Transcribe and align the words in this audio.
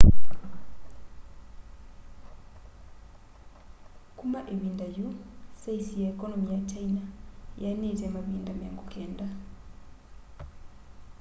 kuma 4.17 4.39
ivinda 4.53 4.85
yu 4.95 5.07
saisi 5.61 5.93
ya 6.01 6.05
ekonomi 6.13 6.47
ya 6.53 6.59
kyaina 6.69 7.03
yianite 7.61 8.05
mavinda 8.15 8.51
90 8.53 9.27